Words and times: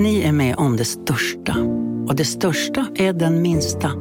Ni 0.00 0.22
är 0.22 0.32
med 0.32 0.56
om 0.56 0.76
det 0.76 0.84
största. 0.84 1.56
Och 2.08 2.16
det 2.16 2.24
största 2.24 2.86
är 2.94 3.12
den 3.12 3.42
minsta. 3.42 3.92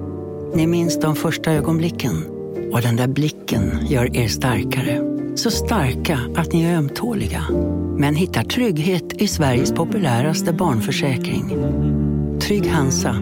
Ni 0.53 0.67
minns 0.67 0.99
de 0.99 1.15
första 1.15 1.51
ögonblicken. 1.51 2.25
Och 2.73 2.81
den 2.81 2.95
där 2.95 3.07
blicken 3.07 3.79
gör 3.87 4.17
er 4.17 4.27
starkare. 4.27 5.01
Så 5.35 5.51
starka 5.51 6.19
att 6.35 6.53
ni 6.53 6.63
är 6.63 6.77
ömtåliga. 6.77 7.45
Men 7.97 8.15
hittar 8.15 8.43
trygghet 8.43 9.13
i 9.13 9.27
Sveriges 9.27 9.71
populäraste 9.71 10.53
barnförsäkring. 10.53 11.49
Trygg 12.41 12.67
Hansa. 12.67 13.15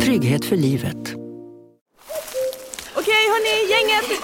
Trygghet 0.00 0.44
för 0.44 0.56
livet. 0.56 1.14
Okej 2.94 3.24
hörni, 3.32 3.70
gänget! 3.70 4.20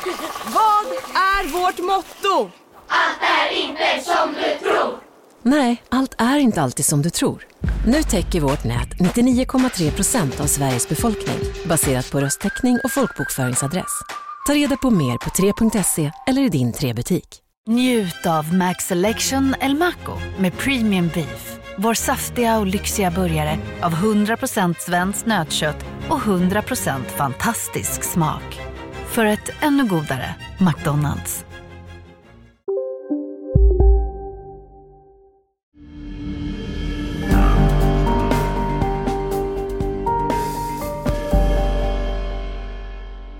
Vad 0.54 0.86
är 1.14 1.52
vårt 1.52 1.78
motto? 1.78 2.50
Allt 2.88 3.20
är 3.20 3.56
inte 3.64 4.04
som 4.04 4.28
du 4.34 4.68
tror. 4.68 4.94
Nej, 5.42 5.82
allt 5.88 6.14
är 6.18 6.38
inte 6.38 6.62
alltid 6.62 6.84
som 6.84 7.02
du 7.02 7.10
tror. 7.10 7.45
Nu 7.86 8.02
täcker 8.02 8.40
vårt 8.40 8.64
nät 8.64 8.88
99,3 8.88 9.90
procent 9.90 10.40
av 10.40 10.46
Sveriges 10.46 10.88
befolkning 10.88 11.38
baserat 11.64 12.10
på 12.12 12.20
röstteckning 12.20 12.78
och 12.84 12.92
folkbokföringsadress. 12.92 14.02
Ta 14.46 14.54
reda 14.54 14.76
på 14.76 14.90
mer 14.90 15.18
på 15.18 15.30
3.se 15.30 16.12
eller 16.26 16.42
i 16.42 16.48
din 16.48 16.72
3-butik. 16.72 17.42
Njut 17.68 18.26
av 18.26 18.54
Max 18.54 18.84
Selection 18.84 19.54
El 19.60 19.74
Maco 19.74 20.12
med 20.38 20.58
Premium 20.58 21.10
Beef. 21.14 21.58
Vår 21.78 21.94
saftiga 21.94 22.58
och 22.58 22.66
lyxiga 22.66 23.10
burgare 23.10 23.58
av 23.80 23.92
100% 23.92 24.74
svenskt 24.78 25.26
nötkött 25.26 25.84
och 26.08 26.18
100% 26.18 27.04
fantastisk 27.04 28.02
smak. 28.02 28.60
För 29.06 29.24
ett 29.24 29.50
ännu 29.60 29.86
godare 29.86 30.34
McDonalds. 30.58 31.44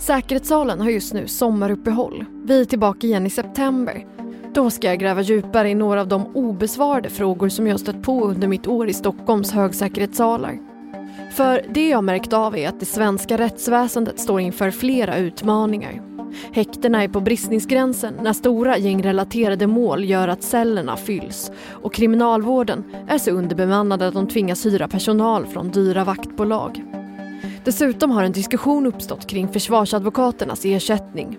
Säkerhetssalen 0.06 0.80
har 0.80 0.90
just 0.90 1.14
nu 1.14 1.26
sommaruppehåll. 1.26 2.24
Vi 2.44 2.60
är 2.60 2.64
tillbaka 2.64 3.06
igen 3.06 3.26
i 3.26 3.30
september. 3.30 4.06
Då 4.54 4.70
ska 4.70 4.86
jag 4.86 4.98
gräva 4.98 5.20
djupare 5.20 5.70
i 5.70 5.74
några 5.74 6.00
av 6.00 6.08
de 6.08 6.36
obesvarade 6.36 7.08
frågor 7.08 7.48
som 7.48 7.66
jag 7.66 7.80
stött 7.80 8.02
på 8.02 8.24
under 8.24 8.48
mitt 8.48 8.66
år 8.66 8.88
i 8.88 8.92
Stockholms 8.92 9.52
högsäkerhetssalar. 9.52 10.58
För 11.32 11.62
det 11.74 11.88
jag 11.88 12.04
märkt 12.04 12.32
av 12.32 12.56
är 12.56 12.68
att 12.68 12.80
det 12.80 12.86
svenska 12.86 13.38
rättsväsendet 13.38 14.20
står 14.20 14.40
inför 14.40 14.70
flera 14.70 15.16
utmaningar. 15.16 16.02
Häktena 16.52 17.02
är 17.02 17.08
på 17.08 17.20
bristningsgränsen 17.20 18.14
när 18.22 18.32
stora 18.32 18.78
gängrelaterade 18.78 19.66
mål 19.66 20.04
gör 20.04 20.28
att 20.28 20.42
cellerna 20.42 20.96
fylls 20.96 21.50
och 21.70 21.94
kriminalvården 21.94 22.84
är 23.08 23.18
så 23.18 23.30
underbemannad 23.30 24.02
att 24.02 24.14
de 24.14 24.28
tvingas 24.28 24.66
hyra 24.66 24.88
personal 24.88 25.46
från 25.46 25.70
dyra 25.70 26.04
vaktbolag. 26.04 26.95
Dessutom 27.66 28.10
har 28.10 28.22
en 28.22 28.32
diskussion 28.32 28.86
uppstått 28.86 29.26
kring 29.26 29.48
försvarsadvokaternas 29.48 30.64
ersättning. 30.64 31.38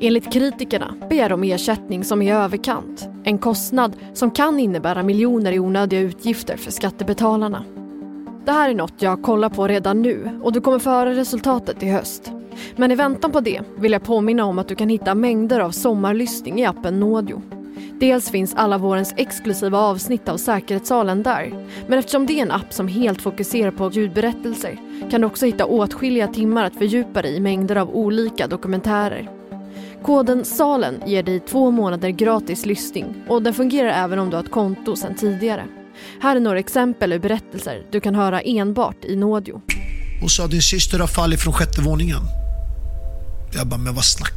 Enligt 0.00 0.32
kritikerna 0.32 0.94
begär 1.08 1.28
de 1.28 1.44
ersättning 1.44 2.04
som 2.04 2.22
är 2.22 2.34
överkant. 2.34 3.08
En 3.24 3.38
kostnad 3.38 3.96
som 4.12 4.30
kan 4.30 4.60
innebära 4.60 5.02
miljoner 5.02 5.52
i 5.52 5.58
onödiga 5.58 6.00
utgifter 6.00 6.56
för 6.56 6.70
skattebetalarna. 6.70 7.64
Det 8.44 8.52
här 8.52 8.70
är 8.70 8.74
något 8.74 9.02
jag 9.02 9.22
kollar 9.22 9.48
på 9.48 9.68
redan 9.68 10.02
nu 10.02 10.40
och 10.42 10.52
du 10.52 10.60
kommer 10.60 10.78
få 10.78 10.90
höra 10.90 11.14
resultatet 11.14 11.82
i 11.82 11.86
höst. 11.86 12.30
Men 12.76 12.90
i 12.90 12.94
väntan 12.94 13.32
på 13.32 13.40
det 13.40 13.60
vill 13.76 13.92
jag 13.92 14.04
påminna 14.04 14.44
om 14.44 14.58
att 14.58 14.68
du 14.68 14.74
kan 14.74 14.88
hitta 14.88 15.14
mängder 15.14 15.60
av 15.60 15.70
sommarlyssning 15.70 16.60
i 16.60 16.66
appen 16.66 17.00
Nådio. 17.00 17.42
Dels 18.00 18.30
finns 18.30 18.54
alla 18.54 18.78
vårens 18.78 19.14
exklusiva 19.16 19.78
avsnitt 19.78 20.28
av 20.28 20.36
Säkerhetssalen 20.36 21.22
där. 21.22 21.66
Men 21.88 21.98
eftersom 21.98 22.26
det 22.26 22.32
är 22.32 22.42
en 22.42 22.50
app 22.50 22.72
som 22.72 22.88
helt 22.88 23.22
fokuserar 23.22 23.70
på 23.70 23.90
ljudberättelser 23.90 24.78
kan 25.10 25.20
du 25.20 25.26
också 25.26 25.46
hitta 25.46 25.66
åtskilliga 25.66 26.28
timmar 26.28 26.64
att 26.64 26.78
fördjupa 26.78 27.22
dig 27.22 27.36
i 27.36 27.40
mängder 27.40 27.76
av 27.76 27.90
olika 27.90 28.46
dokumentärer. 28.46 29.30
Koden 30.02 30.44
SALEN 30.44 31.02
ger 31.06 31.22
dig 31.22 31.40
två 31.40 31.70
månader 31.70 32.08
gratis 32.08 32.66
lyssning 32.66 33.04
och 33.28 33.42
den 33.42 33.54
fungerar 33.54 34.04
även 34.04 34.18
om 34.18 34.30
du 34.30 34.36
har 34.36 34.44
ett 34.44 34.50
konto 34.50 34.96
sedan 34.96 35.14
tidigare. 35.14 35.64
Här 36.20 36.36
är 36.36 36.40
några 36.40 36.58
exempel 36.58 37.12
ur 37.12 37.18
berättelser 37.18 37.86
du 37.90 38.00
kan 38.00 38.14
höra 38.14 38.40
enbart 38.40 39.04
i 39.04 39.16
Nådio. 39.16 39.60
Hon 40.20 40.28
sa 40.28 40.46
din 40.46 40.62
syster 40.62 40.98
har 40.98 41.06
fallit 41.06 41.40
från 41.40 41.52
sjätte 41.52 41.80
våningen. 41.80 42.20
Jag 43.56 43.66
bara, 43.66 43.80
men 43.80 43.94
vad 43.94 44.04
snackar 44.04 44.36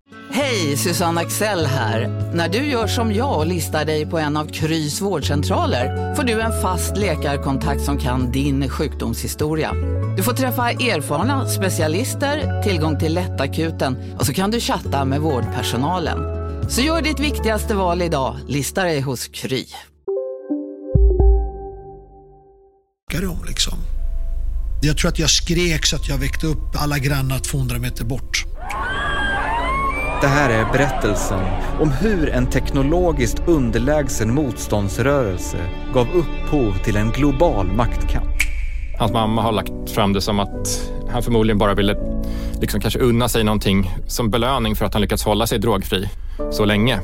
Hej, 0.33 0.77
Susanne 0.77 1.21
Axel 1.21 1.65
här. 1.65 2.07
När 2.33 2.49
du 2.49 2.57
gör 2.57 2.87
som 2.87 3.13
jag 3.13 3.37
och 3.37 3.45
listar 3.45 3.85
dig 3.85 4.05
på 4.05 4.17
en 4.17 4.37
av 4.37 4.45
Krys 4.45 5.01
vårdcentraler 5.01 6.15
får 6.15 6.23
du 6.23 6.41
en 6.41 6.61
fast 6.61 6.97
läkarkontakt 6.97 7.81
som 7.81 7.97
kan 7.97 8.31
din 8.31 8.69
sjukdomshistoria. 8.69 9.73
Du 10.17 10.23
får 10.23 10.33
träffa 10.33 10.71
erfarna 10.71 11.47
specialister, 11.47 12.63
tillgång 12.63 12.99
till 12.99 13.13
lättakuten 13.13 14.15
och 14.19 14.25
så 14.25 14.33
kan 14.33 14.51
du 14.51 14.59
chatta 14.59 15.05
med 15.05 15.21
vårdpersonalen. 15.21 16.19
Så 16.69 16.81
gör 16.81 17.01
ditt 17.01 17.19
viktigaste 17.19 17.75
val 17.75 18.01
idag, 18.01 18.35
lista 18.47 18.83
dig 18.83 19.01
hos 19.01 19.27
Kry. 19.27 19.65
liksom? 23.47 23.79
Jag 24.81 24.97
tror 24.97 25.09
att 25.09 25.19
jag 25.19 25.29
skrek 25.29 25.85
så 25.85 25.95
att 25.95 26.09
jag 26.09 26.17
väckte 26.17 26.47
upp 26.47 26.75
alla 26.75 26.99
grannar 26.99 27.39
200 27.39 27.79
meter 27.79 28.05
bort. 28.05 28.50
Det 30.21 30.27
här 30.27 30.49
är 30.49 30.71
berättelsen 30.71 31.39
om 31.81 31.91
hur 31.91 32.29
en 32.29 32.47
teknologiskt 32.47 33.47
underlägsen 33.47 34.33
motståndsrörelse 34.33 35.57
gav 35.93 36.07
upphov 36.13 36.77
till 36.83 36.97
en 36.97 37.11
global 37.11 37.67
maktkamp. 37.67 38.29
Hans 38.99 39.11
mamma 39.11 39.41
har 39.41 39.51
lagt 39.51 39.89
fram 39.95 40.13
det 40.13 40.21
som 40.21 40.39
att 40.39 40.91
han 41.11 41.23
förmodligen 41.23 41.57
bara 41.57 41.73
ville 41.73 41.95
liksom 42.61 42.81
kanske 42.81 42.99
unna 42.99 43.29
sig 43.29 43.43
någonting 43.43 43.91
som 44.07 44.29
belöning 44.29 44.75
för 44.75 44.85
att 44.85 44.93
han 44.93 45.01
lyckats 45.01 45.23
hålla 45.23 45.47
sig 45.47 45.59
drogfri 45.59 46.09
så 46.51 46.65
länge. 46.65 46.99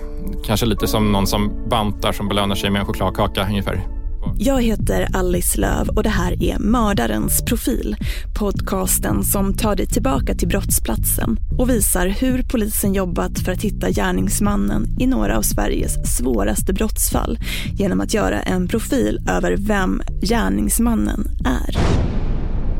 Kanske 0.45 0.65
lite 0.65 0.87
som 0.87 1.11
någon 1.11 1.27
som 1.27 1.69
bantar 1.69 2.11
som 2.11 2.27
belönar 2.27 2.55
sig 2.55 2.69
med 2.69 2.79
en 2.79 2.85
chokladkaka 2.85 3.45
ungefär. 3.47 3.96
Jag 4.39 4.63
heter 4.63 5.07
Alice 5.13 5.61
Löv 5.61 5.89
och 5.89 6.03
det 6.03 6.09
här 6.09 6.43
är 6.43 6.59
Mördarens 6.59 7.45
profil. 7.45 7.95
Podcasten 8.39 9.23
som 9.23 9.53
tar 9.53 9.75
dig 9.75 9.87
tillbaka 9.87 10.33
till 10.35 10.47
brottsplatsen 10.47 11.37
och 11.57 11.69
visar 11.69 12.07
hur 12.07 12.43
polisen 12.43 12.93
jobbat 12.93 13.39
för 13.39 13.51
att 13.51 13.61
hitta 13.61 13.89
gärningsmannen 13.89 14.85
i 14.99 15.07
några 15.07 15.37
av 15.37 15.41
Sveriges 15.41 16.17
svåraste 16.17 16.73
brottsfall 16.73 17.39
genom 17.73 18.01
att 18.01 18.13
göra 18.13 18.41
en 18.41 18.67
profil 18.67 19.19
över 19.29 19.55
vem 19.57 20.01
gärningsmannen 20.21 21.27
är. 21.45 21.77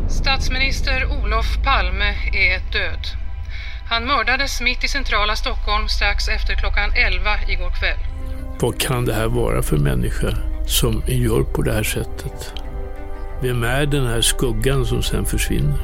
Statsminister 0.10 1.06
Olof 1.06 1.64
Palme 1.64 2.10
är 2.34 2.72
död. 2.72 3.08
Han 3.90 4.06
mördades 4.06 4.62
mitt 4.62 4.84
i 4.84 4.88
centrala 4.88 5.36
Stockholm 5.36 5.88
strax 5.88 6.28
efter 6.28 6.56
klockan 6.56 6.90
11 6.94 7.30
igår 7.48 7.72
kväll. 7.80 8.00
Vad 8.60 8.80
kan 8.80 9.06
det 9.06 9.14
här 9.14 9.28
vara 9.28 9.64
för 9.64 9.78
människa? 9.78 10.57
Som 10.68 11.02
gör 11.08 11.44
på 11.44 11.62
det 11.62 11.72
här 11.72 11.84
sättet. 11.84 12.54
Vem 13.42 13.64
är 13.64 13.86
den 13.86 14.06
här 14.06 14.22
skuggan 14.22 14.86
som 14.86 15.04
sen 15.04 15.26
försvinner? 15.26 15.78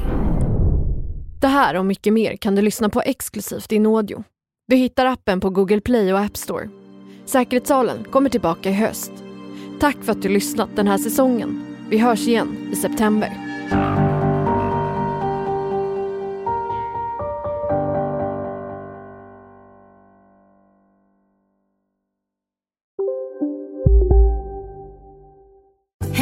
Det 1.40 1.46
här 1.46 1.76
och 1.76 1.86
mycket 1.86 2.12
mer 2.12 2.36
kan 2.36 2.54
du 2.54 2.62
lyssna 2.62 2.88
på 2.88 3.02
exklusivt 3.02 3.72
i 3.72 3.78
Nådio. 3.78 4.24
Du 4.68 4.76
hittar 4.76 5.06
appen 5.06 5.40
på 5.40 5.50
Google 5.50 5.80
Play 5.80 6.12
och 6.12 6.18
App 6.20 6.36
Store. 6.36 6.68
Säkerhetssalen 7.24 8.04
kommer 8.04 8.30
tillbaka 8.30 8.70
i 8.70 8.72
höst. 8.72 9.12
Tack 9.80 9.96
för 10.02 10.12
att 10.12 10.22
du 10.22 10.28
lyssnat 10.28 10.68
den 10.76 10.88
här 10.88 10.98
säsongen. 10.98 11.64
Vi 11.90 11.98
hörs 11.98 12.28
igen 12.28 12.56
i 12.72 12.76
september. 12.76 13.43